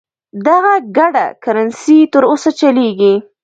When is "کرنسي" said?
1.43-1.97